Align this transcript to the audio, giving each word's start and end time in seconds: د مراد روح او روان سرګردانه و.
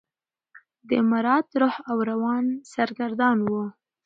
د 0.89 0.91
مراد 1.09 1.47
روح 1.61 1.75
او 1.89 1.97
روان 2.09 2.45
سرګردانه 2.73 3.43
و. 3.51 3.53